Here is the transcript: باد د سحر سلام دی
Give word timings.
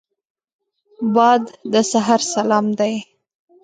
باد 1.15 1.43
د 1.71 1.73
سحر 1.91 2.21
سلام 2.33 2.65
دی 2.79 2.95